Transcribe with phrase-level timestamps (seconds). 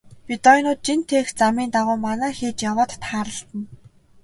[0.27, 3.65] Бедоинууд жин тээх замын дагуу манаа хийж яваад тааралдана.